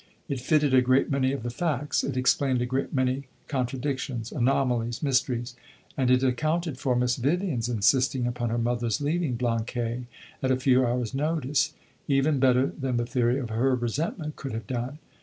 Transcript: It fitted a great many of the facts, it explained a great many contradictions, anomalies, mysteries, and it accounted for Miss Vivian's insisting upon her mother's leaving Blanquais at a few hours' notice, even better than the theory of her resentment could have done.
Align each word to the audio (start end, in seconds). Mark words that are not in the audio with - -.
It 0.27 0.41
fitted 0.41 0.73
a 0.73 0.81
great 0.81 1.11
many 1.11 1.31
of 1.31 1.43
the 1.43 1.51
facts, 1.51 2.03
it 2.03 2.17
explained 2.17 2.59
a 2.59 2.65
great 2.65 2.91
many 2.91 3.25
contradictions, 3.47 4.31
anomalies, 4.31 5.03
mysteries, 5.03 5.55
and 5.95 6.09
it 6.09 6.23
accounted 6.23 6.79
for 6.79 6.95
Miss 6.95 7.17
Vivian's 7.17 7.69
insisting 7.69 8.25
upon 8.25 8.49
her 8.49 8.57
mother's 8.57 8.99
leaving 8.99 9.35
Blanquais 9.35 10.07
at 10.41 10.49
a 10.49 10.57
few 10.57 10.83
hours' 10.83 11.13
notice, 11.13 11.75
even 12.07 12.39
better 12.39 12.65
than 12.65 12.97
the 12.97 13.05
theory 13.05 13.37
of 13.37 13.51
her 13.51 13.75
resentment 13.75 14.35
could 14.37 14.53
have 14.53 14.65
done. 14.65 14.97